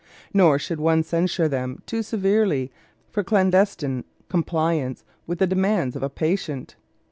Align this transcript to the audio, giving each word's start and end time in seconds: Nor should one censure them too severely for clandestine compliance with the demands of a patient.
Nor 0.33 0.57
should 0.57 0.79
one 0.79 1.03
censure 1.03 1.47
them 1.47 1.83
too 1.85 2.01
severely 2.01 2.71
for 3.11 3.23
clandestine 3.23 4.03
compliance 4.29 5.03
with 5.27 5.37
the 5.37 5.45
demands 5.45 5.95
of 5.95 6.01
a 6.01 6.09
patient. 6.09 6.75